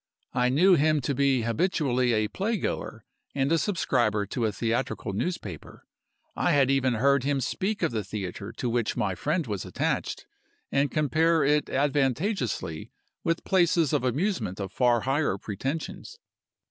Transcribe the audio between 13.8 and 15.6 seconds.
of amusement of far higher